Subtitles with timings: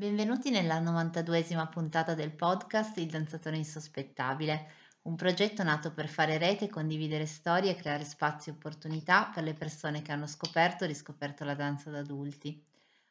[0.00, 4.70] Benvenuti nella 92esima puntata del podcast Il danzatore insospettabile,
[5.02, 9.52] un progetto nato per fare rete, condividere storie e creare spazi e opportunità per le
[9.52, 12.64] persone che hanno scoperto o riscoperto la danza da adulti.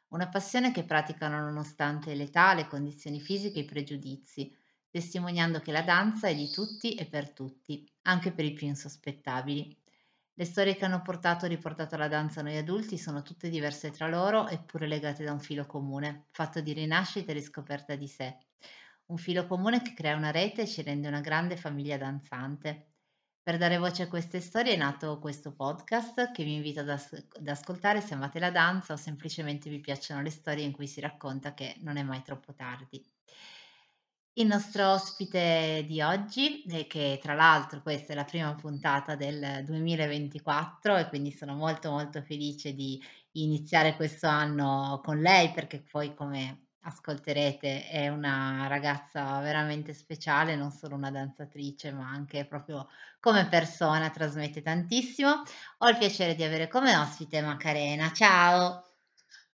[0.08, 4.52] Una passione che praticano nonostante l'età, le condizioni fisiche e i pregiudizi,
[4.90, 9.78] testimoniando che la danza è di tutti e per tutti, anche per i più insospettabili.
[10.40, 13.90] Le storie che hanno portato o riportato la danza a noi adulti sono tutte diverse
[13.90, 18.38] tra loro, eppure legate da un filo comune, fatto di rinascita e riscoperta di sé.
[19.08, 22.94] Un filo comune che crea una rete e ci rende una grande famiglia danzante.
[23.42, 27.26] Per dare voce a queste storie è nato questo podcast che vi invito ad, as-
[27.38, 31.00] ad ascoltare se amate la danza o semplicemente vi piacciono le storie in cui si
[31.00, 33.04] racconta che non è mai troppo tardi.
[34.34, 39.62] Il nostro ospite di oggi, e che tra l'altro questa è la prima puntata del
[39.64, 43.00] 2024 e quindi sono molto molto felice di
[43.32, 50.70] iniziare questo anno con lei perché poi come ascolterete è una ragazza veramente speciale, non
[50.70, 55.42] solo una danzatrice ma anche proprio come persona, trasmette tantissimo.
[55.78, 58.12] Ho il piacere di avere come ospite Macarena.
[58.12, 58.89] Ciao!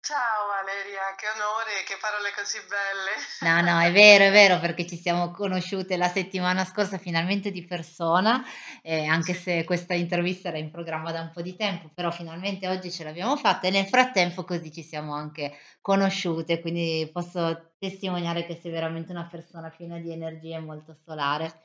[0.07, 3.11] Ciao Valeria, che onore, che parole così belle.
[3.41, 7.65] No, no, è vero, è vero, perché ci siamo conosciute la settimana scorsa finalmente di
[7.65, 8.41] persona,
[8.83, 12.69] eh, anche se questa intervista era in programma da un po' di tempo, però finalmente
[12.69, 18.47] oggi ce l'abbiamo fatta e nel frattempo così ci siamo anche conosciute, quindi posso testimoniare
[18.47, 21.63] che sei veramente una persona piena di energia e molto solare.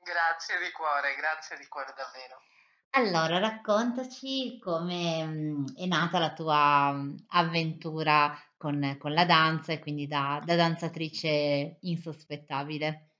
[0.00, 2.40] Grazie di cuore, grazie di cuore davvero.
[2.94, 9.78] Allora, raccontaci come, mhmm, è nata la tua, mhmm, avventura con con la danza e
[9.80, 13.10] quindi da da danzatrice insospettabile.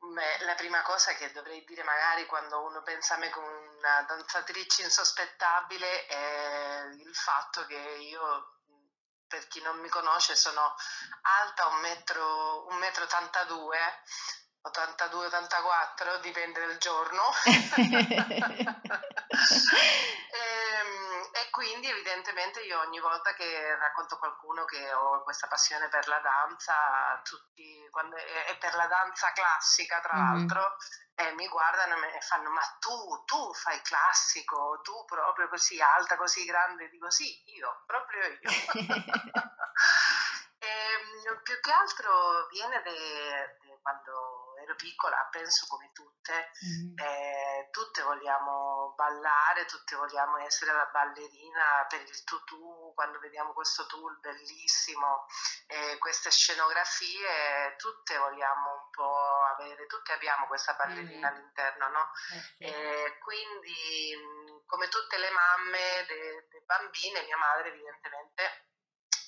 [0.00, 4.02] Beh, la prima cosa che dovrei dire magari quando uno pensa a me come una
[4.06, 7.76] danzatrice insospettabile è il fatto che
[8.08, 8.58] io,
[9.26, 10.74] per chi non mi conosce, sono
[11.42, 13.76] alta un metro, un metro 82
[14.68, 17.22] 82-84, dipende dal giorno.
[20.30, 25.88] Ehm, e quindi evidentemente io ogni volta che racconto a qualcuno che ho questa passione
[25.88, 30.38] per la danza, tutti, quando, e per la danza classica tra Mh-mh.
[30.38, 30.76] l'altro,
[31.14, 36.44] eh, mi guardano e fanno ma tu, tu fai classico, tu proprio così alta, così
[36.44, 38.38] grande, dico sì, io, proprio io.
[38.40, 38.48] e,
[40.58, 47.02] ehm, più che altro viene de, de quando ero piccola, penso come tutte, Mh-mh.
[47.02, 53.86] eh, tutte vogliamo ballare, tutte vogliamo essere la ballerina per il tutù, quando vediamo questo
[53.86, 55.24] tool bellissimo,
[55.66, 61.32] eh, queste scenografie, tutte vogliamo un po' avere, tutte abbiamo questa ballerina Mh.
[61.32, 62.10] all'interno, no?
[62.34, 62.64] Eh sì.
[62.64, 68.67] Eh, quindi, come tutte le mamme delle bambine, mia madre evidentemente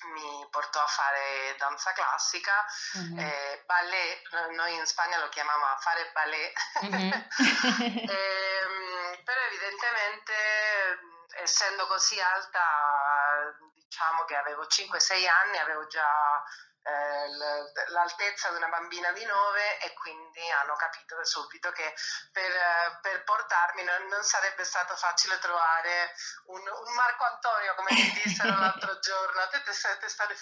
[0.07, 3.19] mi portò a fare danza classica, Mh-mh.
[3.19, 7.27] eh, ballet, noi in Spagna lo chiamiamo fare ballet, Mh-mh.
[8.09, 10.33] ehm, però evidentemente
[11.41, 12.61] essendo così alta,
[13.73, 16.43] diciamo che avevo 5-6 anni, avevo già
[16.83, 21.93] eh, l'altezza di una bambina di 9 e quindi hanno capito subito che
[22.31, 22.51] per,
[23.01, 26.13] per portarmi non, non, sarebbe stato facile trovare
[26.45, 30.33] un, un Marco Antonio come mi dissero l'altro giorno a te ti è stato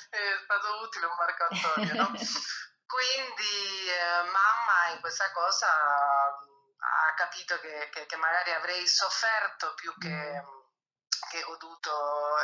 [0.81, 2.07] utile un Marco Antonio no?
[2.87, 9.93] quindi eh, mamma in questa cosa ha capito che, che, che magari avrei sofferto più
[9.97, 10.58] che mm
[11.29, 11.91] che ho goduto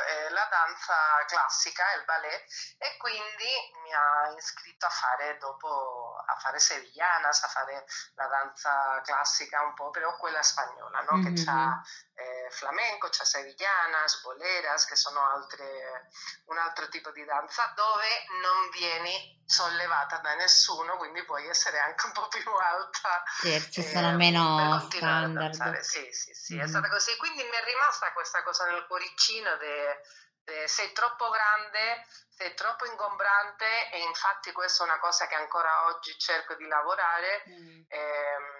[0.07, 2.45] eh, la danza classica, il ballet,
[2.77, 3.49] e quindi
[3.83, 9.73] mi ha iscritto a fare dopo, a fare sevillanas, a fare la danza classica un
[9.73, 11.17] po', però quella spagnola, no?
[11.17, 11.35] mm-hmm.
[11.35, 11.81] che c'ha
[12.13, 16.09] eh, flamenco, c'ha sevillanas, boleras, che sono altre,
[16.45, 18.07] un altro tipo di danza, dove
[18.41, 23.23] non vieni sollevata da nessuno, quindi puoi essere anche un po' più alta.
[23.39, 25.79] Sì, ci sono eh, meno standard.
[25.79, 26.63] Sì, sì, sì, mm-hmm.
[26.63, 27.15] è stata così.
[27.17, 30.01] Quindi mi è rimasta questa cosa nel cuoricino de,
[30.43, 35.85] de, sei troppo grande, sei troppo ingombrante e infatti questa è una cosa che ancora
[35.85, 37.43] oggi cerco di lavorare.
[37.49, 37.83] Mm.
[37.87, 38.54] Ehm,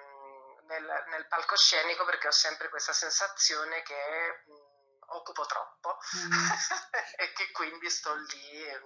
[0.68, 3.96] nel, nel, palcoscenico perché ho sempre questa sensazione che
[4.46, 6.32] mh, occupo troppo mm.
[7.22, 8.82] e che quindi sto lì, eh,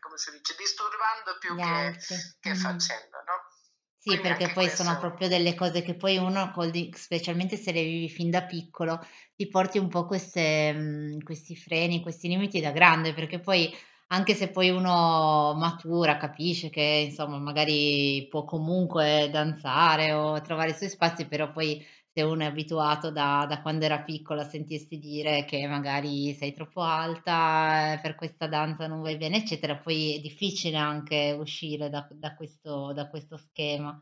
[0.00, 1.96] come si dice, disturbando più che,
[2.40, 2.60] che mm.
[2.60, 3.60] facendo, no?
[4.02, 4.82] Sì, Quindi perché poi questo...
[4.82, 6.52] sono proprio delle cose che poi uno,
[6.92, 8.98] specialmente se le vivi fin da piccolo,
[9.36, 13.72] ti porti un po' queste, questi freni, questi limiti da grande, perché poi
[14.12, 20.74] anche se poi uno matura, capisce che insomma magari può comunque danzare o trovare i
[20.74, 21.82] suoi spazi, però poi
[22.12, 26.52] se uno è abituato da da quando era piccolo a sentirsi dire che magari sei
[26.52, 31.88] troppo alta, ehm, per questa danza non vai bene, eccetera, poi è difficile anche uscire
[31.88, 33.98] da da questo da questo schema.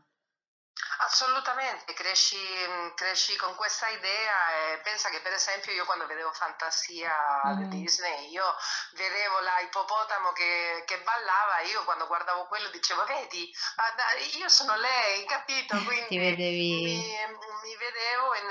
[1.93, 2.37] Cresci
[2.95, 7.81] cresci con questa idea e pensa che per esempio io quando vedevo Fantasia di Mh-mh.
[7.81, 8.55] Disney, io
[8.93, 13.51] vedevo la ippopotamo che che ballava, io quando guardavo quello dicevo: "Vedi,
[14.37, 15.81] io sono lei", capito?
[16.07, 18.49] Ti Quindi vedevi mi mi vedevo in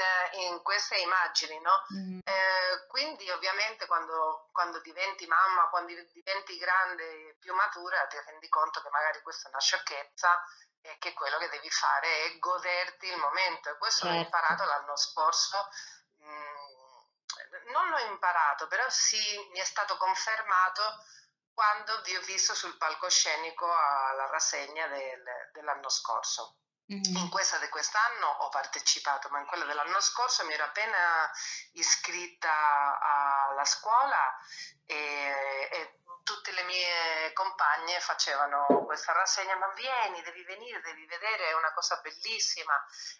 [0.48, 7.36] in queste immagini, no, mh-mh, ehm, quindi ovviamente quando quando diventi mamma, quando diventi grande,
[7.38, 10.43] più matura, ti rendi conto che magari questa è una sciocchezza
[10.82, 13.71] e che quello che devi fare è goderti il momento.
[13.71, 14.27] E questo l'ho certo.
[14.27, 15.69] imparato l'anno scorso.
[16.25, 21.05] Mm, non l'ho imparato, però sì, mi è stato confermato
[21.53, 25.23] quando vi ho visto sul palcoscenico alla rassegna del,
[25.53, 26.56] dell'anno scorso.
[26.87, 27.19] Mh-mh.
[27.19, 31.31] In questa di quest'anno ho partecipato, ma in quella dell'anno scorso mi ero appena
[31.75, 32.99] iscritta
[33.49, 34.37] alla scuola
[34.87, 41.49] e, e tutte le mie compagne facevano questa rassegna, ma vieni, devi venire, devi vedere,
[41.49, 42.75] è una cosa bellissima.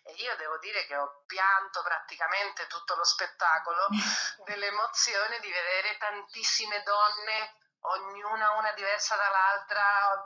[0.05, 3.89] E io devo dire che ho pianto praticamente tutto lo spettacolo
[4.45, 10.25] dell'emozione di vedere tantissime donne, ognuna una diversa dall'altra,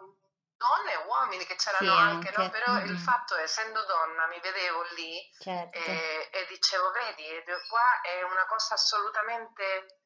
[0.56, 2.42] donne e uomini che c'erano Sì, anche, no?
[2.42, 2.58] anche.
[2.58, 2.98] Però il Mh-mh.
[2.98, 5.78] fatto, essendo donna, mi vedevo lì Certo.
[5.78, 10.03] e, e dicevo, vedi, qua è una cosa assolutamente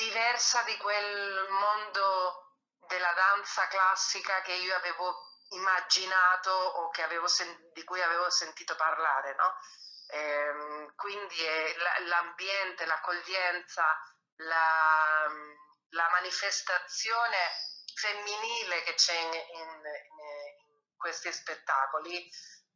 [0.00, 2.56] diversa di quel mondo
[2.88, 5.14] della danza classica che io avevo
[5.50, 6.90] immaginato o
[7.26, 9.54] sen- di cui avevo sentito parlare, no?
[10.12, 11.36] Ehm, quindi
[11.76, 13.84] la- l'ambiente, l'accoglienza,
[14.36, 15.28] la,
[15.90, 17.36] la manifestazione
[17.94, 19.82] femminile che c'è in, in,
[20.88, 22.28] in questi spettacoli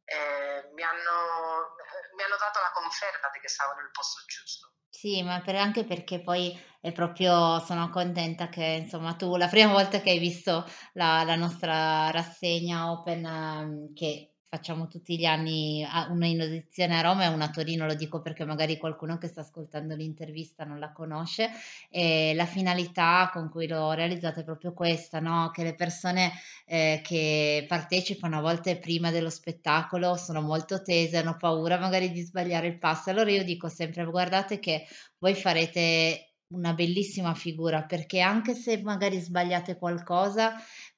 [0.05, 1.75] eh, mi, hanno,
[2.15, 4.74] mi hanno dato la conferma di che stavo nel posto giusto.
[4.97, 9.73] Sì, ma per anche perché poi è proprio sono contenta che insomma tu la prima
[9.73, 10.63] volta che hai visto
[10.93, 17.01] la la nostra rassegna open, mhmm, che facciamo tutti gli anni una in edizione a
[17.01, 20.79] Roma e una a Torino, lo dico perché magari qualcuno che sta ascoltando l'intervista non
[20.79, 21.49] la conosce,
[21.89, 26.31] ehm, la finalità con cui l'ho realizzata è proprio questa, no, che le persone,
[26.65, 32.21] ehm, che partecipano a volte prima dello spettacolo sono molto tese, hanno paura magari di
[32.21, 33.09] sbagliare il passo.
[33.09, 34.85] Allora io dico sempre: "Guardate che
[35.19, 40.53] voi farete una bellissima figura, perché anche se magari sbagliate qualcosa,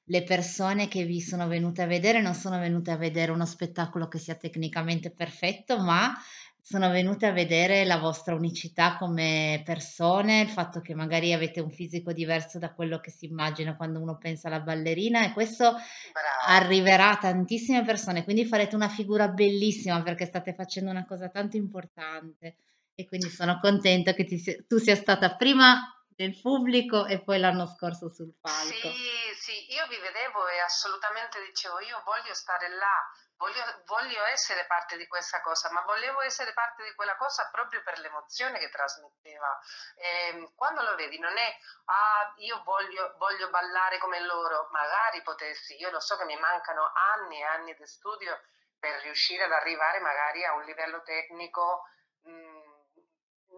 [0.08, 4.08] le persone che vi sono venute a vedere non sono venute a vedere uno spettacolo
[4.08, 6.14] che sia tecnicamente perfetto, ma
[6.60, 11.70] sono venute a vedere la vostra unicità come persone, il fatto che magari avete un
[11.70, 15.72] fisico diverso da quello che si immagina quando uno pensa alla ballerina e questo
[16.12, 16.58] Brava.
[16.58, 21.56] arriverà a tantissime persone, quindi farete una figura bellissima perché state facendo una cosa tanto
[21.56, 22.56] importante.
[22.94, 27.68] E quindi sono contenta che ti tu sia stata prima del pubblico e poi l'anno
[27.68, 28.90] scorso sul palco.
[28.90, 28.90] Sì,
[29.38, 33.06] sì, io vi vedevo e assolutamente dicevo, io voglio stare là,
[33.36, 37.84] voglio, voglio essere parte di questa cosa, ma volevo essere parte di quella cosa proprio
[37.84, 39.60] per l'emozione che trasmetteva.
[39.94, 45.78] E quando lo vedi non è, ah, io voglio, voglio ballare come loro, magari potessi,
[45.78, 46.82] io lo so che mi mancano
[47.14, 48.36] anni e anni di studio
[48.76, 51.84] per riuscire ad arrivare magari a un livello tecnico
[52.22, 52.57] mh,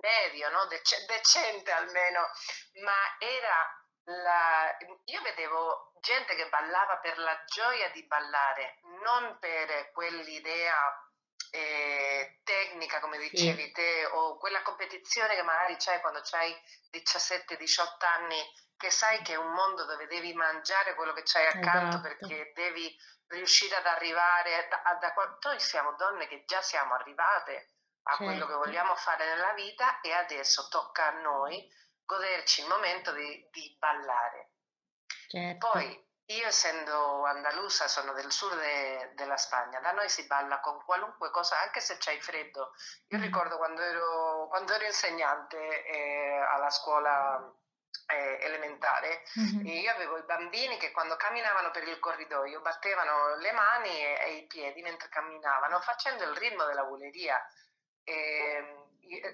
[0.00, 0.66] medio, no?
[0.66, 2.28] Dece- decente almeno,
[2.82, 4.76] ma era la...
[5.04, 10.74] io vedevo gente che ballava per la gioia di ballare, non per quell'idea
[11.50, 16.54] eh, tecnica, come Sì, dicevi te, o quella competizione che magari c'hai quando hai
[16.90, 18.40] 17-18 anni,
[18.76, 22.52] che sai che è un mondo dove devi mangiare quello che c'hai accanto esatto, perché
[22.54, 22.96] devi
[23.26, 27.68] riuscire ad arrivare da, da, noi siamo donne che già siamo arrivate
[28.02, 31.68] a quello che certo, vogliamo fare nella vita e adesso tocca a noi
[32.04, 34.50] goderci il momento di, di ballare.
[35.28, 35.68] certo.
[35.70, 40.82] Poi, io essendo andalusa, sono del sud de- della Spagna, da noi si balla con
[40.84, 42.72] qualunque cosa, anche se c'hai freddo.
[43.08, 43.22] Io Mh.
[43.22, 47.52] ricordo quando ero, quando ero insegnante eh, alla scuola
[48.06, 49.22] eh, elementare,
[49.64, 54.18] e io avevo i bambini che quando camminavano per il corridoio battevano le mani e,
[54.20, 57.40] e i piedi mentre camminavano, facendo il ritmo della buleria.
[58.10, 58.80] E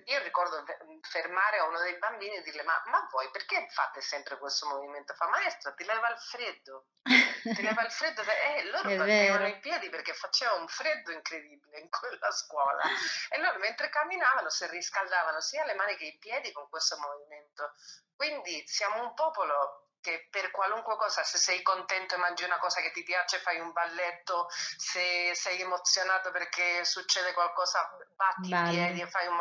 [0.07, 0.65] io, ricordo
[1.03, 5.15] fermare a uno dei bambini e dirle: Ma, ma voi perché fate sempre questo movimento?
[5.15, 6.87] Fa maestra, ti leva il freddo.
[7.47, 11.79] Ti leva il freddo, e eh, loro battevano i piedi perché faceva un freddo incredibile
[11.79, 12.83] in quella scuola.
[13.31, 17.73] E loro mentre camminavano si riscaldavano sia le mani che i piedi con questo movimento.
[18.17, 22.81] Quindi siamo un popolo che per qualunque cosa, se sei contento e mangi una cosa
[22.81, 27.81] che ti piace, fai un balletto, se sei emozionato perché succede qualcosa,
[28.15, 29.39] batti i piedi e fai un,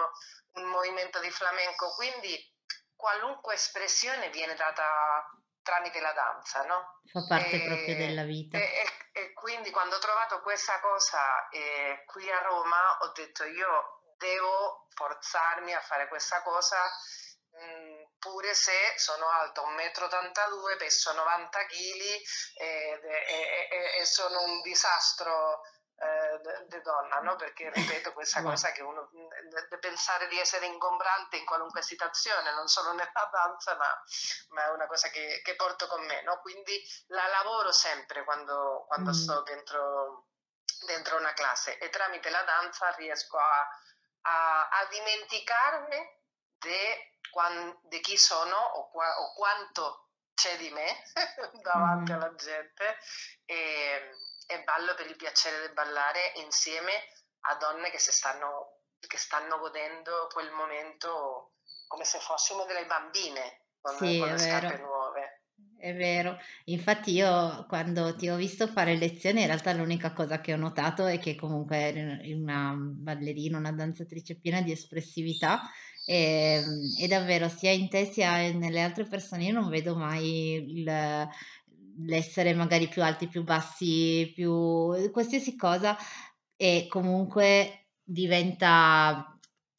[0.53, 1.93] un movimento di flamenco.
[1.93, 2.34] Quindi
[2.95, 4.84] qualunque espressione viene data
[5.62, 7.01] tramite la danza, no?
[7.12, 8.57] Fa parte e, proprio della vita.
[8.57, 13.43] E, e, e, quindi quando ho trovato questa cosa eh, qui a Roma ho detto
[13.43, 16.77] io devo forzarmi a fare questa cosa
[17.51, 22.01] mh, pure se sono alta 1,82 m, peso 90 kg
[22.57, 25.62] e, e sono un disastro
[25.98, 27.38] eh, di donna, no?
[27.38, 29.10] perché ripeto questa cosa che uno
[29.50, 33.88] deve pensare di essere ingombrante in qualunque situazione, non solo nella danza, ma,
[34.50, 36.39] ma è una cosa che, che, porto con me, no?
[36.41, 39.13] quindi la lavoro sempre quando, quando mm.
[39.13, 40.27] sto dentro,
[40.86, 43.69] dentro, una classe e tramite la danza riesco a,
[44.22, 46.24] a, a dimenticarmi
[47.89, 50.86] di chi sono o, qua, o quanto c'è di me
[51.63, 52.15] davanti mm.
[52.15, 52.98] alla gente
[53.45, 54.12] e,
[54.48, 56.91] e ballo per il piacere di ballare insieme
[57.48, 61.53] a donne che, stanno, che stanno godendo quel momento
[61.88, 65.39] come se fossimo delle bambine con, sì, con le scarpe nuove.
[65.77, 70.53] È vero, infatti io quando ti ho visto fare lezioni in realtà l'unica cosa che
[70.53, 75.62] ho notato è che comunque eri una ballerina, una danzatrice piena di espressività
[76.05, 80.63] e, ehm, e davvero sia in te sia nelle altre persone io non vedo mai
[80.79, 81.27] il,
[82.05, 85.97] l'essere magari più alti, più bassi, più qualsiasi cosa
[86.55, 89.29] e comunque diventa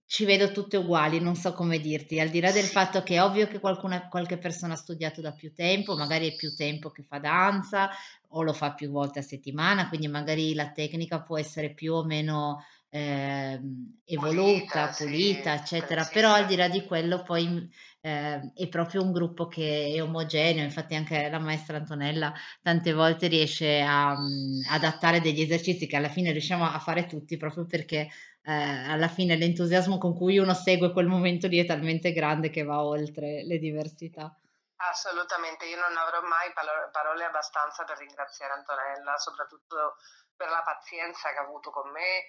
[0.08, 3.22] ci vedo tutte uguali, non so come dirti, al di là del fatto che è
[3.22, 7.02] ovvio che qualcuna, qualche persona ha studiato da più tempo, magari è più tempo che
[7.02, 7.90] fa danza
[8.28, 12.04] o lo fa più volte a settimana, quindi magari la tecnica può essere più o
[12.04, 12.62] meno
[12.96, 13.60] eh,
[14.06, 16.10] evoluta, pulita, pulita sì, eccetera, precisa.
[16.12, 20.64] però al di là di quello poi eh, è proprio un gruppo che è omogeneo,
[20.64, 26.08] infatti anche la maestra Antonella tante volte riesce a um, adattare degli esercizi che alla
[26.08, 28.08] fine riusciamo a fare tutti proprio perché
[28.42, 32.62] eh, alla fine l'entusiasmo con cui uno segue quel momento lì è talmente grande che
[32.62, 34.34] va oltre le diversità.
[34.78, 36.52] Assolutamente, io non avrò mai
[36.92, 39.96] parole abbastanza per ringraziare Antonella, soprattutto
[40.36, 42.28] per la pazienza che ha avuto con me,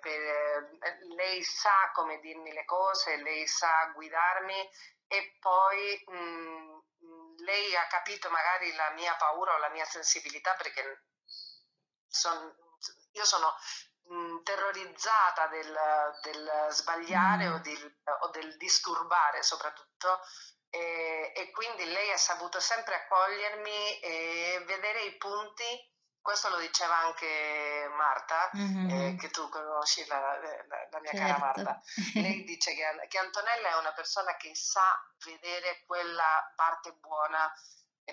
[0.00, 0.78] per, eh,
[1.14, 4.70] lei sa come dirmi le cose, lei sa guidarmi
[5.06, 10.54] e poi mh, mm, lei ha capito magari la mia paura o la mia sensibilità
[10.54, 11.04] perché
[12.08, 12.54] son,
[13.12, 13.54] io sono
[14.04, 15.78] mh, mm, terrorizzata del,
[16.22, 17.52] del sbagliare mm.
[17.52, 20.20] o, del, o, del, disturbare soprattutto
[20.70, 25.92] e, e quindi lei ha saputo sempre accogliermi e vedere i punti
[26.24, 28.88] questo lo diceva anche Marta, mm-hmm.
[28.88, 31.26] eh, che tu conosci, la, la, la mia certo.
[31.26, 31.80] cara Marta.
[32.14, 37.52] Lei dice che, che, Antonella è una persona che sa vedere quella parte buona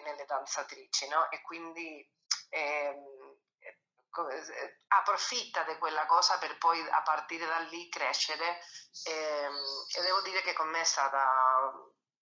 [0.03, 1.32] nelle danzatrici, no?
[1.32, 2.06] E quindi
[2.50, 3.38] ehm,
[3.70, 8.60] eh, approfitta di quella cosa per poi a partire da lì crescere.
[9.06, 9.56] Ehm,
[9.98, 11.72] e devo dire che con me è stata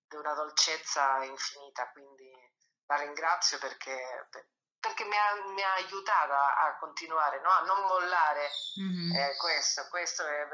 [0.08, 2.32] di una dolcezza infinita, quindi
[2.86, 4.28] la ringrazio perché
[4.80, 7.50] perché mi ha, mi ha aiutata a continuare, no?
[7.50, 9.12] a non mollare mm-hmm.
[9.12, 9.88] eh, questo.
[9.90, 10.48] questo è,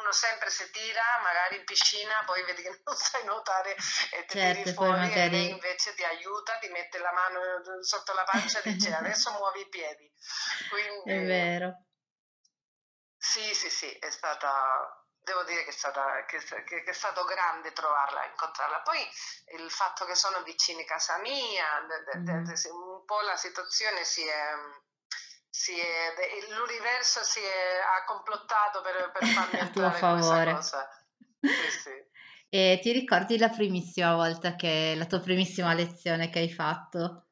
[0.00, 4.38] uno sempre si tira, magari in piscina, poi vedi che non sai nuotare e ti
[4.38, 5.20] certo, tiri fuori magari...
[5.20, 9.32] e lei invece ti aiuta, ti mette la mano sotto la pancia e dice adesso
[9.32, 10.10] muovi i piedi.
[10.70, 11.84] Quindi, è vero.
[13.16, 17.72] Sì, sì, sì, è stata devo dire che è, stata, che, che, è, stato grande
[17.72, 18.80] trovarla, incontrarla.
[18.80, 18.98] Poi
[19.58, 21.66] il fatto che sono vicini a casa mia,
[22.18, 22.46] mm.
[22.72, 24.54] un po' la situazione si è,
[25.48, 26.14] si è
[26.50, 30.60] l'universo si è, ha complottato per, per farmi a tuo favore.
[30.62, 32.10] Sì, sì.
[32.54, 37.28] E ti ricordi la primissima volta che la tua primissima lezione che hai fatto?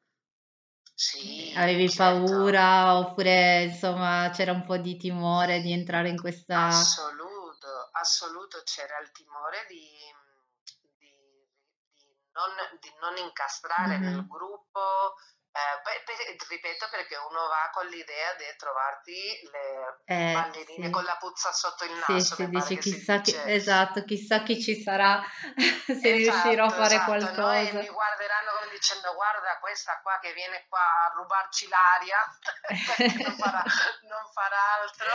[0.95, 2.23] Sì, Avevi certo.
[2.23, 6.65] paura oppure insomma c'era un po' di timore di entrare in questa...
[6.65, 7.30] Assolutamente
[7.91, 9.87] assoluto c'era il timore di,
[10.63, 14.13] di, di, non, di non, incastrare mm-hmm.
[14.13, 15.15] nel gruppo,
[15.51, 20.91] eh, per, per, ripeto perché uno va con l'idea di trovarti le eh, ballerine sì.
[20.91, 22.19] con la puzza sotto il naso.
[22.19, 23.53] Sì, sì, dici chissà chi, dice.
[23.53, 25.19] esatto, chissà chi ci sarà,
[25.85, 27.71] se esatto, riuscirò a fare esatto, qualcosa.
[27.73, 27.79] No?
[27.79, 32.17] E mi guarderanno come dicendo guarda questa qua che viene qua a rubarci l'aria,
[32.95, 33.63] perché non farà,
[34.07, 35.09] non farà altro.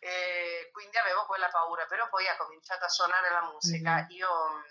[0.00, 3.92] E quindi avevo quella paura, però poi ha cominciato a suonare la musica.
[3.94, 4.10] Mm-hmm.
[4.18, 4.62] Io,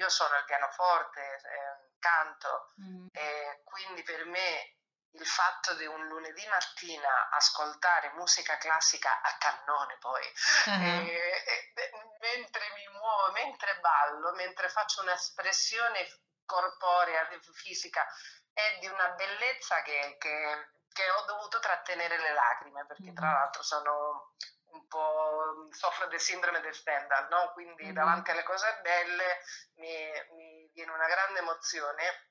[0.00, 1.20] io sono il pianoforte.
[1.20, 3.06] Eh, canto mm.
[3.12, 4.74] e quindi per me
[5.12, 10.22] il fatto di un lunedì mattina ascoltare musica classica a cannone poi,
[10.66, 10.82] uh-huh.
[10.82, 11.42] e,
[11.74, 11.90] e,
[12.20, 16.06] mentre mi muovo, mentre ballo, mentre faccio un'espressione
[16.44, 18.06] corporea, fisica,
[18.52, 23.62] è di una bellezza che, che, che ho dovuto trattenere le lacrime, perché tra l'altro
[23.62, 24.34] sono
[24.72, 27.50] un po' soffro del sindrome del Stendhal, no?
[27.52, 27.94] quindi mm-hmm.
[27.94, 29.40] davanti alle cose belle
[29.76, 32.28] mi, mi viene una grande emozione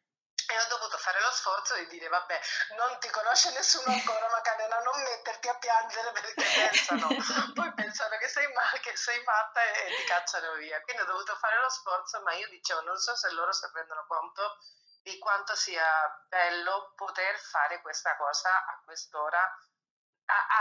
[0.49, 2.39] e ho dovuto fare lo sforzo di dire vabbè
[2.75, 7.07] non ti conosce nessuno ancora Macarena non metterti a piangere perché pensano
[7.53, 10.81] poi pensano che sei, ma- che sei matta e, e ti cacciano via.
[10.81, 14.05] Quindi ho dovuto fare lo sforzo ma io dicevo non so se loro si rendono
[14.07, 14.57] conto
[15.01, 15.85] di quanto sia
[16.27, 19.39] bello poter fare questa cosa a quest'ora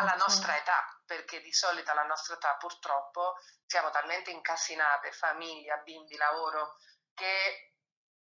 [0.00, 6.16] alla nostra età, perché di solito alla nostra età purtroppo siamo talmente incassinate, famiglia, bimbi,
[6.16, 6.76] lavoro,
[7.12, 7.67] che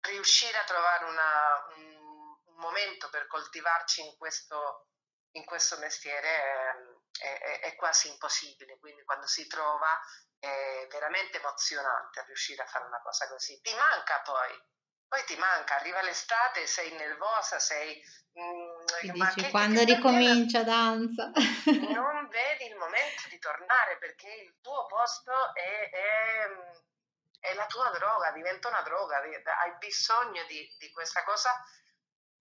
[0.01, 1.95] riuscire a trovare una, un,
[2.45, 4.87] un, momento per coltivarci in questo,
[5.31, 6.27] in questo mestiere
[7.21, 8.77] è, è, è, quasi impossibile.
[8.79, 9.99] Quindi quando si trova
[10.39, 13.59] è veramente emozionante riuscire a fare una cosa così.
[13.61, 14.59] Ti manca poi,
[15.07, 18.01] poi ti manca, arriva l'estate, sei nervosa, sei...
[18.39, 21.31] Mm, dici, quando ricomincia danza?
[21.65, 26.47] non vedi il momento di tornare perché il tuo posto è, è
[27.41, 31.49] è la tua droga, diventa una droga, hai bisogno di, di questa cosa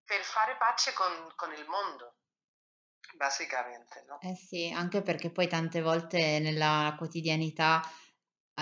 [0.05, 2.19] per fare pace con, con il mondo,
[3.17, 4.05] basicamente.
[4.07, 4.21] No?
[4.21, 7.81] Eh sì, anche perché poi tante volte nella quotidianità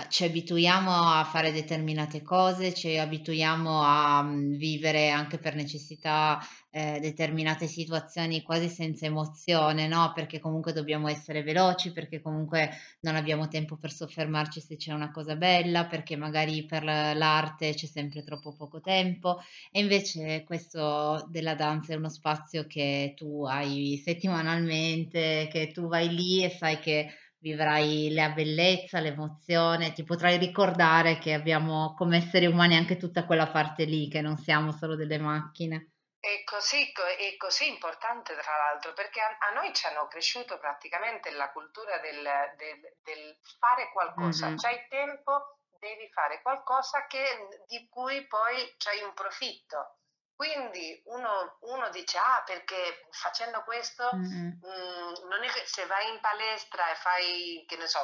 [0.07, 6.39] ci abituiamo a fare determinate cose, ci abituiamo a mhmm, vivere anche per necessità,
[6.71, 12.69] ehm, determinate situazioni quasi senza emozione, no, perché comunque dobbiamo essere veloci, perché comunque
[13.01, 17.85] non abbiamo tempo per soffermarci se c'è una cosa bella, perché magari per l'arte c'è
[17.87, 19.39] sempre troppo poco tempo.
[19.71, 26.09] E invece questo della danza è uno spazio che tu hai settimanalmente, che tu vai
[26.13, 32.45] lì e sai che vivrai la bellezza, l'emozione, ti potrai ricordare che abbiamo come esseri
[32.45, 35.91] umani anche tutta quella parte lì, che non siamo solo delle macchine.
[36.19, 41.31] È così, è così importante tra l'altro perché a, a, noi ci hanno cresciuto praticamente
[41.31, 42.27] la cultura del,
[42.57, 44.57] del, del fare qualcosa, mm-hmm.
[44.57, 47.23] c'hai tempo, devi fare qualcosa che,
[47.67, 49.98] di cui poi c'hai un profitto.
[50.39, 54.47] Quindi uno, uno, dice, ah, perché facendo questo, mm-hmm.
[54.47, 57.99] mh, mm, non è che se vai in palestra e fai, che ne so,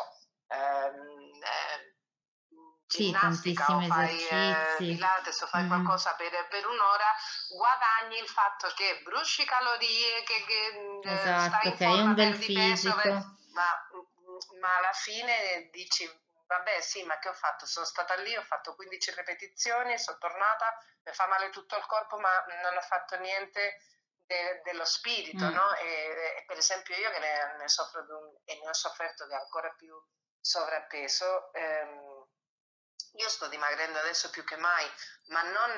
[0.49, 1.95] ehm, eh,
[2.87, 5.67] ginnastica o fai eh, pilates o fai mm.
[5.67, 7.07] qualcosa per, per, un'ora,
[7.55, 12.37] guadagni il fatto che bruci calorie, che, che eh, esatto, stai in forma, un bel.
[12.37, 12.89] Peso,
[13.53, 13.63] ma,
[14.59, 16.03] ma alla fine dici
[16.47, 17.65] vabbè sì, ma che ho fatto?
[17.65, 22.17] Sono stata lì, ho fatto 15 ripetizioni, sono tornata, mi fa male tutto il corpo,
[22.17, 23.79] ma non ho fatto niente
[24.25, 25.53] de- dello spirito, mm.
[25.53, 25.73] no?
[25.75, 25.85] E,
[26.37, 29.69] e, per esempio io che ne, ne soffro un, e ne ho sofferto di ancora
[29.71, 29.95] più
[30.39, 32.27] sovrappeso, ehm,
[33.13, 34.85] io sto dimagrendo adesso più che mai,
[35.27, 35.73] ma non,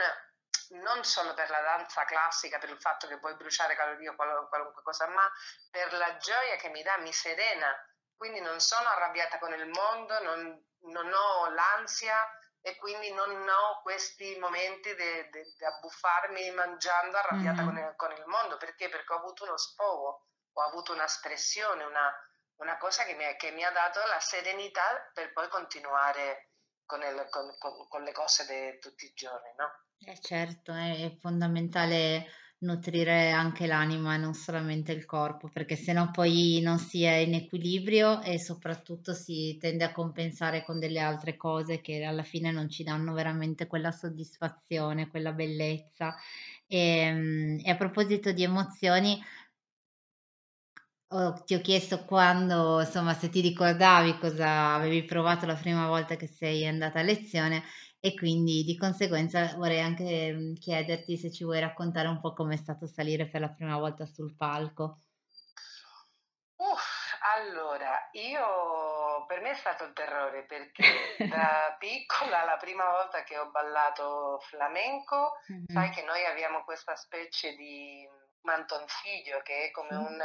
[0.82, 4.82] non, solo per la danza classica, per il fatto che puoi bruciare calorie o qualunque
[4.82, 5.32] cosa, ma
[5.70, 7.74] per la gioia che mi dà, mi serena
[8.18, 12.18] quindi non sono arrabbiata con il mondo, non, non ho l'ansia
[12.62, 17.66] e quindi non ho questi momenti di abbuffarmi mangiando arrabbiata mm-hmm.
[17.66, 18.58] con, il, con, il, mondo.
[18.58, 18.90] Perché?
[18.90, 22.12] Perché ho avuto uno sfogo, ho avuto un'espressione, una,
[22.56, 26.50] una cosa che mi, che mi, ha dato la serenità per poi continuare
[26.86, 27.56] con, il, con,
[27.88, 29.54] con le cose di tutti i giorni.
[29.56, 29.86] No?
[30.00, 32.26] Eh certo, è fondamentale
[32.60, 37.36] nutrire anche l'anima e non solamente il corpo, perché sennò poi non si è in
[37.36, 42.70] equilibrio e soprattutto si tende a compensare con delle altre cose che alla fine non
[42.70, 46.15] ci danno veramente quella soddisfazione, quella bellezza.
[46.67, 49.22] E, ehm, e a proposito di emozioni,
[51.10, 56.15] ho- ti ho chiesto quando, insomma, se ti ricordavi cosa avevi provato la prima volta
[56.15, 57.63] che sei andata a lezione
[58.08, 62.56] e quindi di conseguenza vorrei anche mm, chiederti se ci vuoi raccontare un po' com'è
[62.56, 65.02] stato salire per la prima volta sul palco.
[66.56, 66.78] Uh,
[67.36, 73.38] allora, io per me è stato il terrore perché da piccola la prima volta che
[73.38, 75.65] ho ballato flamenco, mm-hmm.
[75.67, 78.08] sai che noi abbiamo questa specie di
[78.41, 80.17] mantoncillo che è come un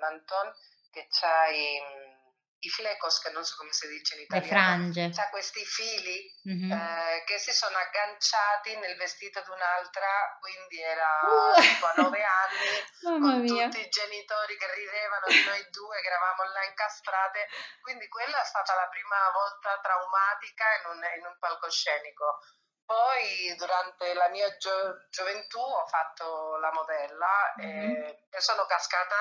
[0.00, 0.52] manton
[0.90, 2.15] che c'hai
[2.60, 5.10] i flecos, che non so come si dice in italiano, le frange.
[5.10, 6.72] C'ha questi fili mm-hmm.
[6.72, 11.60] eh, che si sono agganciati nel vestito di un'altra, quindi era uh.
[11.60, 13.68] tipo a nove anni, con mia.
[13.68, 17.48] tutti i genitori che ridevano di noi due, che eravamo là incastrate,
[17.82, 22.40] quindi quella è stata la prima volta traumatica in un, in un palcoscenico.
[22.86, 27.90] Poi durante la mia gio- gioventù ho fatto la modella mm-hmm.
[27.90, 29.16] e, e sono cascata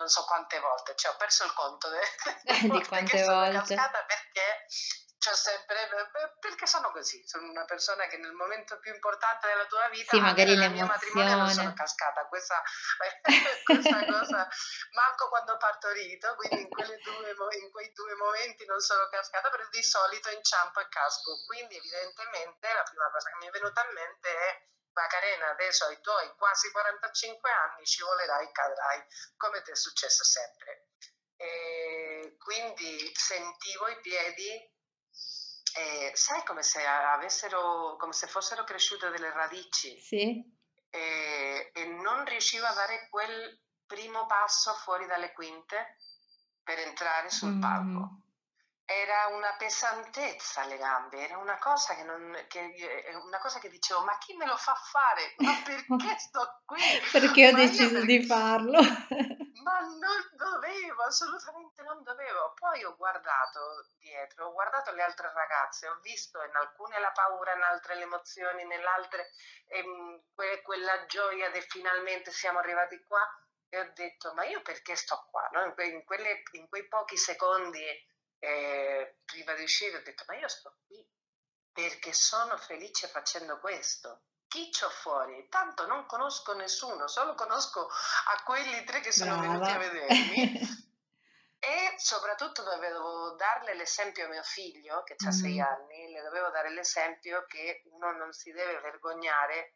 [0.00, 3.52] non so quante volte, cioè ho perso il conto delle, di quante volte.
[3.52, 4.66] Sono cascata perché
[5.20, 5.76] c'ho sempre,
[6.40, 10.20] perché sono così, sono una persona che nel momento più importante della tua vita, sì,
[10.20, 12.62] magari nel mio matrimonio non sono cascata, questa,
[13.62, 14.48] questa cosa,
[14.96, 19.68] manco quando ho partorito, quindi in, due, in, quei due momenti non sono cascata, perché
[19.70, 23.92] di solito inciampo e casco, quindi evidentemente la prima cosa che mi è venuta in
[23.92, 29.02] mente è Macarena, adesso ai tuoi quasi 45 anni ci volerai, cadrai,
[29.36, 30.88] come ti è successo sempre.
[31.36, 34.78] E quindi sentivo i piedi
[35.72, 39.98] e sai come se avessero, come se fossero cresciute delle radici.
[40.00, 40.58] Sì.
[40.90, 45.96] E, e non riuscivo a dare quel primo passo fuori dalle quinte
[46.62, 47.60] per entrare sul mm.
[48.92, 54.02] Era una pesantezza alle gambe, era una cosa che, non, che, una cosa che dicevo,
[54.02, 55.34] ma chi me lo fa fare?
[55.38, 56.82] Ma perché sto qui?
[57.12, 58.06] perché ho ma deciso perché...
[58.06, 58.80] di farlo?
[59.62, 62.52] ma non dovevo, assolutamente non dovevo.
[62.58, 67.54] Poi ho guardato dietro, ho guardato le altre ragazze, ho visto in alcune la paura,
[67.54, 69.30] in altre le emozioni, nell'altre
[69.68, 73.22] ehm, que- quella gioia di finalmente siamo arrivati qua
[73.68, 75.48] e ho detto, ma io perché sto qua?
[75.52, 75.64] No?
[75.64, 77.84] In, que- in, quelle, in quei pochi secondi
[78.40, 81.06] eh, prima di uscire ho detto ma io sto qui
[81.72, 84.22] perché sono felice facendo questo.
[84.48, 85.48] Chi c'ho fuori?
[85.48, 89.52] Tanto non conosco nessuno, solo conosco a quelli tre che sono Brava.
[89.52, 90.60] venuti a vedermi.
[91.60, 95.38] e soprattutto dovevo darle l'esempio a mio figlio, che ha mm-hmm.
[95.38, 99.74] sei anni, le dovevo dare l'esempio che uno non si deve vergognare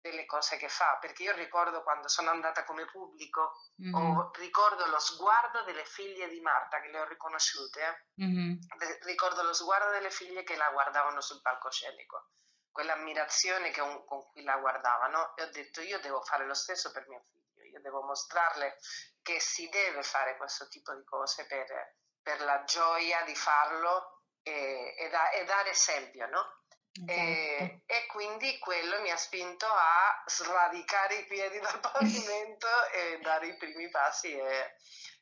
[0.00, 3.94] delle cose che fa, perché io ricordo quando sono andata come pubblico, mm-hmm.
[3.94, 8.58] o ricordo lo sguardo delle figlie di Marta che le ho riconosciute, mm-hmm.
[9.02, 12.30] ricordo lo sguardo delle figlie che la guardavano sul palcoscenico,
[12.70, 16.90] quell'ammirazione che un, con cui la guardavano e ho detto io devo fare lo stesso
[16.92, 18.78] per mio figlio, io devo mostrarle
[19.22, 24.94] che si deve fare questo tipo di cose per, per la gioia di farlo e,
[24.98, 26.59] e, da, e dare esempio, no?
[26.92, 27.12] Esatto.
[27.12, 33.46] E, e, quindi quello mi ha spinto a sradicare i piedi dal pavimento e dare
[33.46, 34.74] i primi passi e,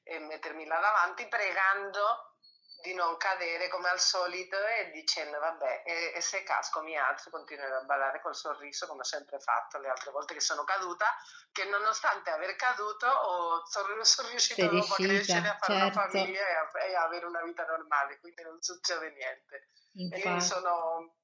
[0.03, 2.29] e mettermi là davanti pregando
[2.81, 7.29] di non cadere come al solito e dicendo vabbè e, e se casco mi alzo
[7.29, 11.07] continuerò a ballare col sorriso come ho sempre fatto le altre volte che sono caduta
[11.51, 15.99] che nonostante aver caduto ho, sono, sono riuscita dopo a crescere a fare certo.
[15.99, 20.37] una famiglia e a, e avere una vita normale quindi non succede niente Infatti.
[20.37, 21.17] e sono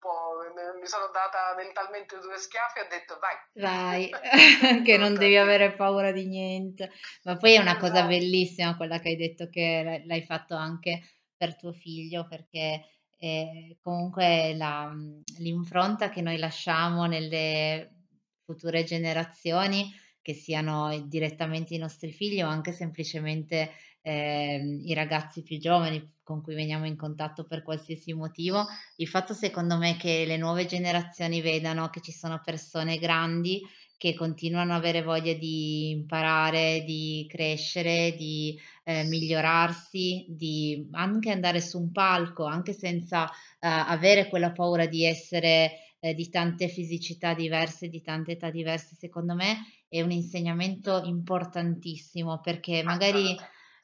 [0.00, 0.42] po',
[0.80, 3.36] mi sono data mentalmente due schiaffi e ho detto vai.
[3.52, 4.10] Vai,
[4.82, 6.90] che non devi avere paura di niente.
[7.22, 8.08] Ma poi è una cosa esatto.
[8.08, 11.02] bellissima quella che hai detto che l'hai fatto anche
[11.36, 12.84] per tuo figlio, perché
[13.18, 14.90] eh, comunque la,
[15.38, 18.06] l'impronta che noi lasciamo nelle
[18.44, 23.70] future generazioni, che siano direttamente i nostri figli o anche semplicemente
[24.02, 28.64] eh, i ragazzi più giovani con cui veniamo in contatto per qualsiasi motivo,
[28.96, 33.60] il fatto secondo me che le nuove generazioni vedano che ci sono persone grandi
[34.00, 41.60] che continuano ad avere voglia di imparare, di crescere, di eh, migliorarsi, di anche andare
[41.60, 47.34] su un palco, anche senza eh, avere quella paura di essere eh, di tante fisicità
[47.34, 53.36] diverse, di tante età diverse, secondo me è un insegnamento importantissimo perché magari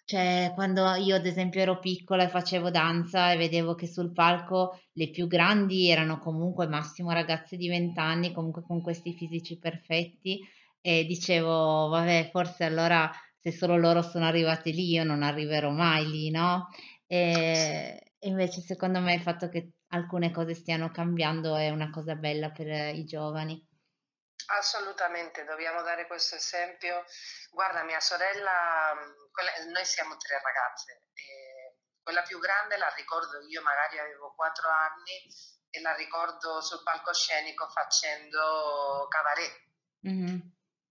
[0.07, 4.79] cioè, quando io ad esempio ero piccola e facevo danza e vedevo che sul palco
[4.92, 10.40] le più grandi erano comunque massimo ragazze di 20 anni, comunque con questi fisici perfetti,
[10.81, 16.09] e dicevo, vabbè, forse allora se solo loro sono arrivate lì, io non arriverò mai
[16.09, 16.69] lì, no?
[17.07, 22.14] E, e invece secondo me il fatto che alcune cose stiano cambiando è una cosa
[22.14, 23.65] bella per i giovani.
[24.49, 27.05] Assolutamente, dobbiamo dare questo esempio.
[27.51, 28.94] Guarda, mia sorella,
[29.33, 31.03] quella, noi siamo tre ragazze,
[32.03, 35.27] quella più grande la ricordo io, magari avevo quattro anni
[35.70, 39.64] e la ricordo sul palcoscenico facendo cabaret.
[40.07, 40.38] Mm-hmm.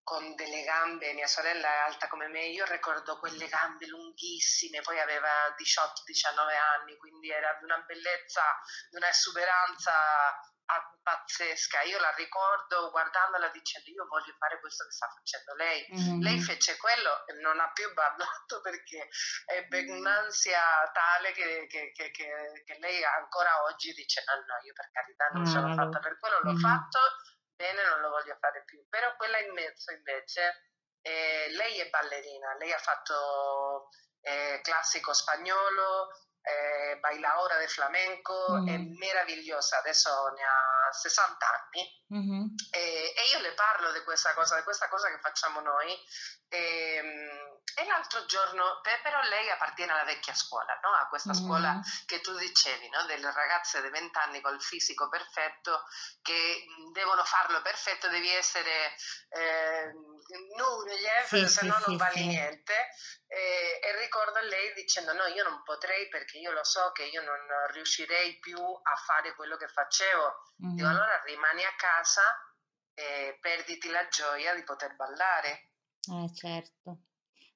[0.03, 4.99] Con delle gambe, mia sorella è alta come me, io ricordo quelle gambe lunghissime, poi
[4.99, 8.43] aveva 18-19 anni, quindi era di una bellezza,
[8.89, 9.93] di una esuberanza
[11.06, 11.82] pazzesca.
[11.84, 15.86] Io la ricordo guardandola dicendo io voglio fare questo che sta facendo lei.
[15.93, 16.21] Mm-hmm.
[16.21, 19.08] Lei fece quello e non ha più ballato perché
[19.45, 24.89] ebbe un'ansia tale che, che, che, che, lei ancora oggi dice no, no, io per
[24.91, 25.51] carità non mm-hmm.
[25.51, 26.60] sono ah, fatta per quello, l'ho mm-hmm.
[26.60, 26.99] fatto,
[27.56, 28.84] bene, non lo voglio fare più.
[28.89, 33.89] Però quella in mezzo invece, eh, lei è ballerina, lei ha fatto
[34.21, 36.10] eh, classico spagnolo,
[36.45, 38.67] eh, Bailaora de Flamenco, mm.
[38.67, 42.53] è meravigliosa, adesso ne ha 60 anni Mh-mh.
[42.71, 45.93] e, e io le parlo di questa cosa, di questa cosa che facciamo noi.
[46.47, 50.91] E, mm, e l'altro giorno, pe- però lei appartiene alla vecchia scuola, no?
[50.93, 52.05] a questa scuola Mh-mh.
[52.05, 53.03] che tu dicevi, no?
[53.05, 55.84] delle ragazze di 20 anni col fisico perfetto
[56.21, 58.93] che devono farlo perfetto, devi essere
[59.29, 59.91] eh,
[60.55, 62.27] nude, Sì, se sì, no non sì, vali sì.
[62.27, 62.88] niente.
[63.36, 67.21] E, e ricordo lei dicendo: No, io non potrei perché io lo so che io
[67.21, 67.38] non
[67.71, 70.34] riuscirei più a fare quello che facevo.
[70.74, 70.88] Dico, Mh-mh.
[70.88, 72.24] allora rimani a casa
[72.93, 75.71] e perditi la gioia di poter ballare.
[76.10, 77.02] Eh certo,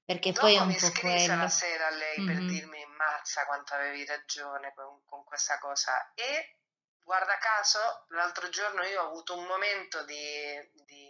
[0.06, 1.50] perché poi è Dopo un mi po' scrisse la quello.
[1.50, 2.46] sera a lei per Mh-mh.
[2.46, 6.12] dirmi: Mazza, quanto avevi ragione con, con questa cosa.
[6.14, 6.58] E
[7.04, 11.09] guarda caso, l'altro giorno io ho avuto un momento di, di,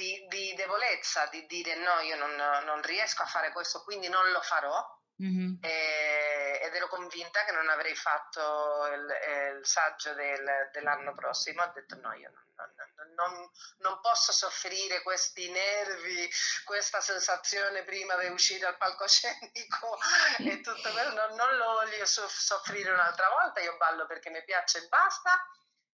[0.00, 2.34] di, di debolezza, di dire no, io non,
[2.64, 4.98] non riesco a fare questo, quindi non lo farò.
[5.20, 5.58] Mh-mh.
[5.60, 11.62] E- ed ero convinta che non avrei fatto il, eh, il saggio del- dell'anno prossimo.
[11.62, 12.72] Ho detto no, io non,
[13.14, 16.30] non- non- posso soffrire questi nervi,
[16.64, 19.98] questa sensazione prima di uscire al palcoscenico
[20.38, 24.42] e tutto quello, non, non lo voglio soff- soffrire un'altra volta, io ballo perché mi
[24.44, 25.32] piace e basta.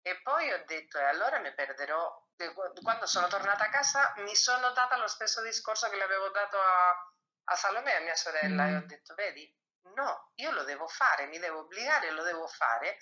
[0.03, 2.25] E poi ho detto, e allora mi perderò.
[2.37, 6.29] Qu- Quando sono tornata a casa mi sono data lo stesso discorso che le avevo
[6.29, 6.91] dato a,
[7.45, 8.87] a Salome e a mia sorella e ho Mh.
[8.87, 9.51] detto, vedi,
[9.95, 12.99] no, io lo devo fare, mi devo obbligare, lo devo fare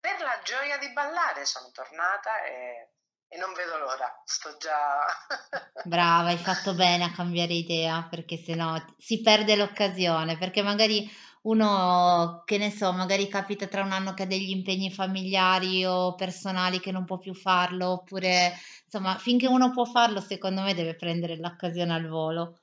[0.00, 1.44] per la gioia di ballare.
[1.44, 2.92] Sono tornata e,
[3.28, 5.04] e non vedo l'ora, sto già...
[5.84, 10.62] Brava, hai fatto bene a cambiare idea, perché se no t si perde l'occasione, perché
[10.62, 11.08] magari
[11.48, 16.14] uno, che ne so, magari capita tra un anno che ha degli impegni familiari o
[16.14, 18.52] personali che non può più farlo, oppure
[18.84, 22.60] insomma finché uno può farlo secondo me deve prendere l'occasione al volo.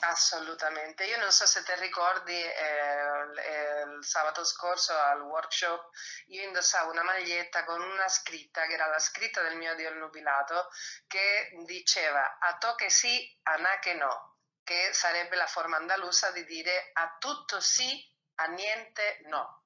[0.00, 1.04] Assolutamente.
[1.04, 5.90] Io non so se te ricordi, eh, il sabato scorso al workshop
[6.26, 10.68] io indossavo una maglietta con una scritta, che era la scritta del mio Dio nubilato,
[11.06, 14.33] che diceva a to che sì, a na che no,
[14.64, 17.88] che sarebbe la forma andalusa di dire a tutto sì,
[18.36, 19.62] a niente no.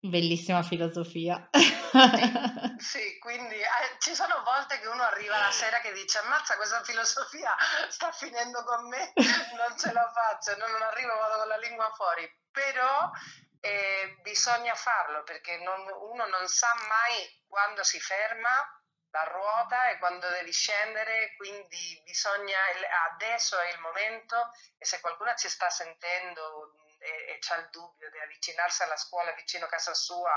[0.00, 1.48] Bellissima filosofia.
[1.52, 1.64] Sì,
[2.76, 6.82] sì, quindi eh, ci sono volte che uno arriva la sera che dice ammazza questa
[6.82, 7.54] filosofia
[7.88, 9.12] sta finendo con me,
[9.56, 13.10] non ce la faccio, no, non arrivo, vado con la lingua fuori, però
[13.60, 18.50] eh, bisogna farlo perché non- uno non sa mai quando si ferma
[19.14, 22.58] la ruota e quando devi scendere, quindi bisogna,
[23.12, 28.10] adesso è il momento e se qualcuno ci sta sentendo e, e ha il dubbio
[28.10, 30.34] di avvicinarsi alla scuola vicino a casa sua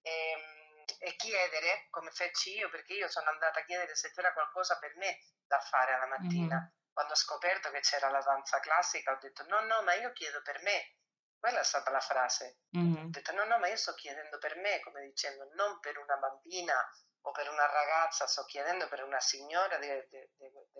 [0.00, 4.78] e, e chiedere, come feci io, perché io sono andata a chiedere se c'era qualcosa
[4.78, 6.56] per me da fare alla mattina.
[6.56, 6.78] Mh-mh.
[6.92, 10.40] Quando ho scoperto che c'era la danza classica, ho detto no, no, ma io chiedo
[10.42, 10.94] per me.
[11.36, 12.60] Quella è stata la frase.
[12.74, 13.10] Ho Mh-mh.
[13.10, 16.74] detto no, no, ma io sto chiedendo per me, come dicendo, non per una bambina
[17.22, 19.88] o per una ragazza, sto chiedendo per una signora di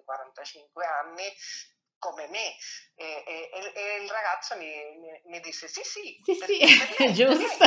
[0.05, 1.33] 45 anni
[1.98, 2.57] come me.
[2.94, 6.88] E, e- e- il ragazzo mi, mi- mi disse sì, sì, Sì, per, sì, per
[6.88, 7.64] lei, per giusto.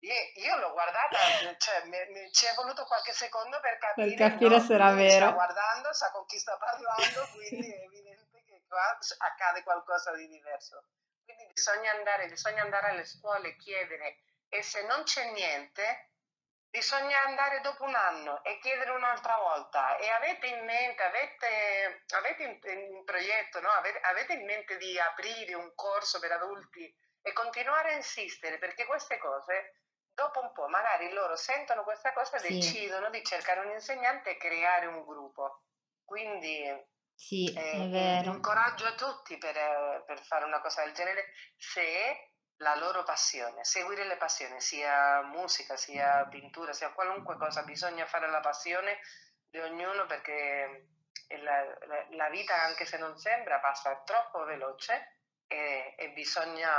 [0.00, 1.16] Io, io l'ho guardata,
[1.58, 4.90] cioè, mi, mi- ci è voluto qualche secondo per Per capire, capire no, se era
[4.90, 5.32] mi sta vero.
[5.32, 10.84] guardando, sa con chi sta parlando, quindi è evidente che qua accade qualcosa di diverso.
[11.24, 16.11] Quindi bisogna andare, bisogna andare alle scuole e chiedere e se non c'è niente,
[16.72, 19.98] bisogna andare dopo un anno e chiedere un'altra volta.
[19.98, 22.58] E avete in mente, avete, avete in,
[22.94, 23.68] in progetto, no?
[23.68, 28.86] avete, avete in mente di aprire un corso per adulti e continuare a insistere perché
[28.86, 29.82] queste cose
[30.14, 34.30] dopo un po' magari loro sentono questa cosa e Sì, decidono di cercare un insegnante
[34.30, 35.64] e creare un gruppo.
[36.04, 36.64] Quindi
[37.14, 38.32] sì, è eh, vero.
[38.32, 42.31] incoraggio a tutti per, eh, per fare una cosa del genere se
[42.62, 48.30] la loro passione, seguire le passioni, sia musica, sia pittura, sia qualunque cosa, bisogna fare
[48.30, 48.98] la passione
[49.50, 50.86] di ognuno perché
[51.42, 56.70] la, la- la vita, anche se non sembra, passa troppo veloce e, e bisogna,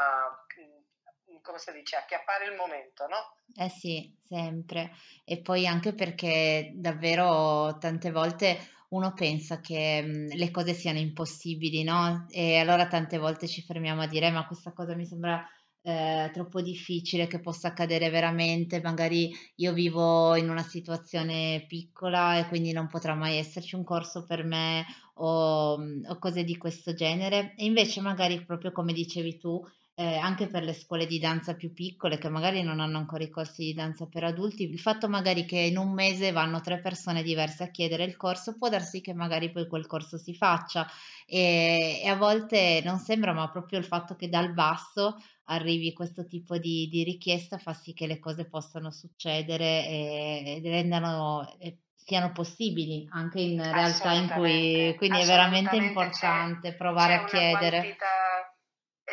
[0.59, 3.37] mm, come si dice, acchiappare il momento, no?
[3.55, 4.91] Eh sì, sempre.
[5.25, 8.57] E poi anche perché davvero tante volte
[8.89, 14.01] uno pensa che, mhmm, le cose siano impossibili, no, e allora tante volte ci fermiamo
[14.01, 15.45] a dire: "Eh, ma questa cosa mi sembra,
[15.83, 22.47] ehm, troppo difficile che possa accadere veramente, magari io vivo in una situazione piccola e
[22.47, 26.93] quindi non potrà mai esserci un corso per me", o mhmm, o cose di questo
[26.93, 27.53] genere.
[27.57, 29.61] E invece magari proprio come dicevi tu,
[29.95, 33.29] ehm, anche per le scuole di danza più piccole che magari non hanno ancora i
[33.29, 37.23] corsi di danza per adulti, il fatto magari che in un mese vanno 3 persone
[37.23, 40.87] diverse a chiedere il corso, può dar sì che magari poi quel corso si faccia,
[41.25, 46.25] ehm, e a volte non sembra, ma proprio il fatto che dal basso arrivi questo
[46.25, 51.79] tipo di di richiesta fa sì che le cose possano succedere, ehm, ed rendano e
[51.95, 57.89] siano possibili anche in realtà in cui quindi è veramente importante provare a chiedere.
[57.89, 58.52] quantità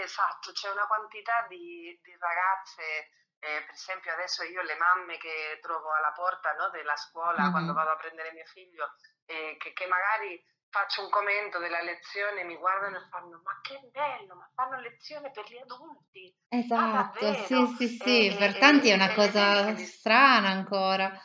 [0.03, 5.59] esatto, c'è una quantità di di ragazze, ehm, per esempio adesso io le mamme che
[5.63, 7.75] trovo alla porta, no, della scuola quando Mh-mh.
[7.75, 8.93] vado a prendere mio figlio,
[9.27, 13.79] ehm, che che magari faccio un commento della lezione, mi guardano e fanno: "Ma che
[13.91, 16.35] bello, ma fanno lezione per gli adulti?
[16.73, 19.75] Ma Esatto, sì, davvero?" sì, E sì, e per tanti è e una e cosa
[19.79, 21.21] strana ancora.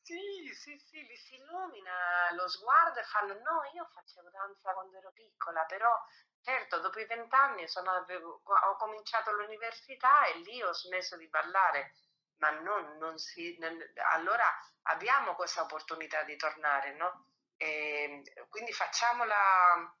[0.00, 4.96] sì, sì, sì, li si illumina lo sguardo e fanno: "No, io facevo danza quando
[4.96, 5.92] ero piccola, però
[6.48, 11.28] certo dopo i 20 anni sono avevo ho cominciato l'università e lì ho smesso di
[11.28, 11.94] ballare".
[12.38, 13.56] Ma non non si
[14.14, 14.44] allora
[14.82, 19.94] abbiamo questa opportunità di tornare, no, ehm, quindi facciamola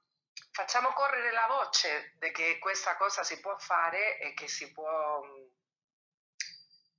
[0.52, 5.20] facciamo correre la voce che questa cosa si può fare e che si può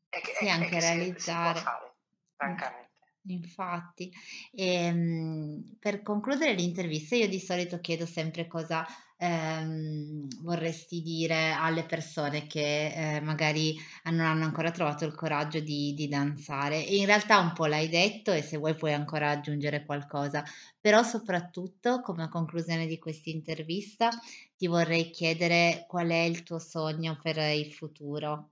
[0.10, 1.62] e che Sì, e e anche che si si può realizzare.
[1.66, 1.98] fare,
[2.36, 3.08] francamente.
[3.28, 4.12] infatti.
[4.52, 8.86] Ehm, per concludere l'intervista io di solito chiedo sempre cosa,
[9.20, 15.94] ehm, vorresti dire alle persone che, ehm, magari non hanno ancora trovato il coraggio di
[15.94, 19.86] di danzare e in realtà un po' l'hai detto e se vuoi puoi ancora aggiungere
[19.86, 20.44] qualcosa,
[20.80, 24.10] però soprattutto come conclusione di quest'intervista
[24.56, 28.52] ti vorrei chiedere qual è il tuo sogno per il futuro.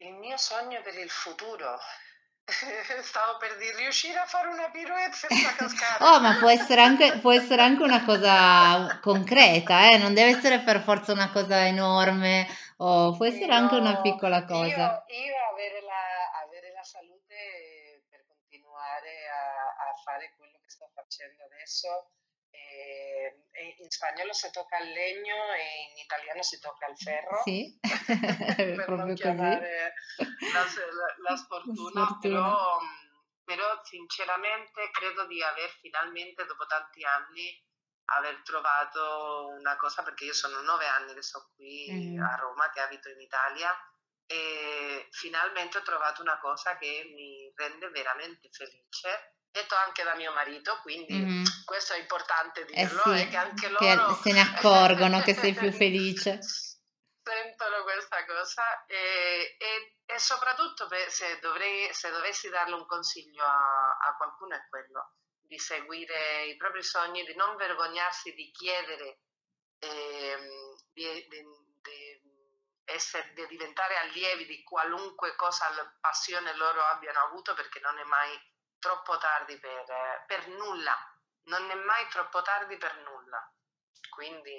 [0.00, 1.78] Il mio sogno per il futuro.
[3.02, 6.04] Stavo per dir riuscire a fare una pirouette senza cascare.
[6.04, 10.60] Oh, ma può essere anche può essere anche una cosa concreta, eh, non deve essere
[10.60, 12.46] per forza una cosa enorme
[12.78, 15.04] o può essere Io anche una piccola io cosa.
[15.08, 21.42] io avere la avere la salute per continuare a a fare quello che sto facendo
[21.44, 21.88] adesso,
[22.52, 25.62] ehm, e in spagnolo se tocca il legno e
[25.92, 27.56] in italiano si tocca il ferro,
[28.74, 29.52] per non proprio così.
[29.54, 29.92] chiamare
[30.52, 32.78] la la la sfortuna, però
[33.44, 37.60] però sinceramente credo di aver finalmente, dopo tanti anni,
[38.16, 42.32] aver trovato una cosa perché io sono 9 anni che sto qui Mh-mh.
[42.32, 43.74] a Roma, che abito in Italia,
[44.26, 50.32] e finalmente ho trovato una cosa che mi rende veramente felice, detto anche da mio
[50.32, 51.64] marito, quindi Mh-mh.
[51.64, 55.34] questo è importante Eh dirlo, e che sì, anche che loro se ne accorgono che
[55.34, 56.38] sei più felice.
[57.22, 63.96] sentono questa cosa e, e- e soprattutto se, dovrei, se dovessi darle un consiglio a,
[64.08, 69.20] a qualcuno è quello di seguire i propri sogni, di non vergognarsi di chiedere,
[69.78, 70.48] ehm,
[70.92, 71.44] di, di-
[71.80, 72.20] di
[72.84, 75.66] essere, di diventare allievi di qualunque cosa,
[76.00, 78.36] passione loro abbiano avuto, perché non è mai
[78.82, 80.94] troppo tardi per, eh, per nulla,
[81.44, 83.40] non è mai troppo tardi per nulla.
[84.10, 84.58] Quindi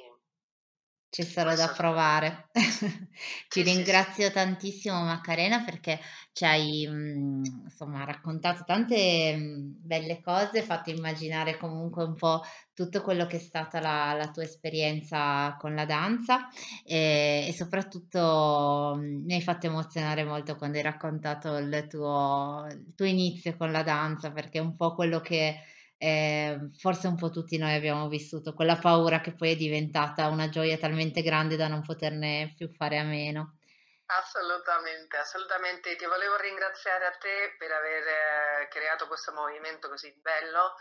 [1.13, 2.49] Ci sarò da provare.
[3.47, 3.93] Ti Sì, sì, sì.
[4.01, 5.99] ringrazio tantissimo Macarena perché
[6.31, 12.41] ci hai, mhmm, insomma raccontato tante, mhmm, belle cose, fatto immaginare comunque un po'
[12.73, 16.47] tutto quello che è stata la la tua esperienza con la danza,
[16.83, 22.93] ehm, e soprattutto, mhmm, mi hai fatto emozionare molto quando hai raccontato il tuo il
[22.95, 25.59] tuo inizio con la danza, perché è un po' quello che
[25.97, 30.49] Ehm, forse un po' tutti noi abbiamo vissuto quella paura che poi è diventata una
[30.49, 33.57] gioia talmente grande da non poterne più fare a meno.
[34.05, 35.95] Assolutamente, assolutamente.
[35.95, 40.75] Ti volevo ringraziare a te per aver eh, creato questo movimento così bello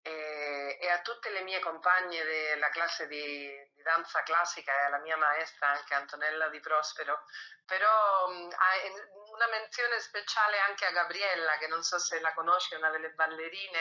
[0.00, 5.00] e, e a tutte le mie compagne della classe di, di danza classica e alla
[5.00, 7.24] mia maestra anche Antonella Di Prospero.
[7.66, 12.90] Però una menzione speciale anche a Gabriella, che non so se la conosci, è una
[12.90, 13.80] delle ballerine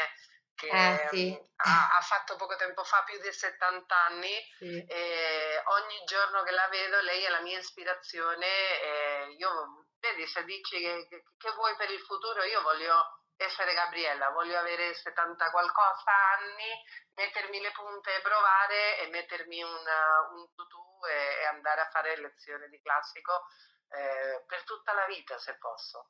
[0.57, 4.85] Che sì, mh, ha, ha fatto poco tempo fa più di 70 anni sì.
[4.87, 10.43] e ogni giorno che la vedo lei è la mia ispirazione e io, vedi, se
[10.45, 16.11] dici che, che- vuoi per il futuro, io voglio essere Gabriella, voglio avere 70 qualcosa
[16.39, 21.89] anni, mettermi le punte e provare e mettermi una- un tutù e, e andare a
[21.91, 23.45] fare lezioni di classico
[23.89, 26.09] eh, per tutta la vita se posso.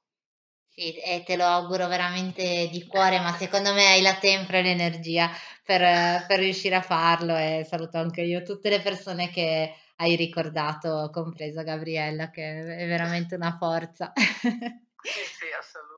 [0.79, 4.61] Sì, e te lo auguro veramente di cuore, ma secondo me hai la tempra e
[4.61, 5.27] l'energia
[5.65, 5.81] per
[6.27, 11.63] per riuscire a farlo e saluto anche io tutte le persone che hai ricordato, compresa
[11.63, 14.13] Gabriella, che è veramente una forza.
[15.01, 15.96] Sì, sì, assolutamente.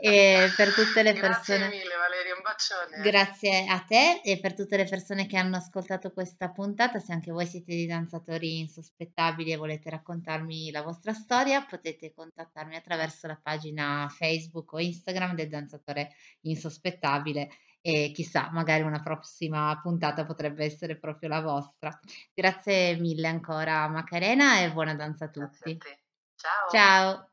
[0.00, 3.02] E per tutte le Grazie persone mille Valeria, un bacione.
[3.02, 7.30] Grazie a te e per tutte le persone che hanno ascoltato questa puntata, se anche
[7.30, 13.38] voi siete dei danzatori insospettabili e volete raccontarmi la vostra storia, potete contattarmi attraverso la
[13.42, 17.48] pagina Facebook o Instagram del danzatore insospettabile
[17.86, 21.96] e chissà, magari una prossima puntata potrebbe essere proprio la vostra.
[22.34, 25.76] Grazie mille ancora Macarena e buona danza a Grazie a tutti.
[25.76, 25.98] te.
[26.34, 26.68] Ciao.
[26.68, 27.30] Ciao.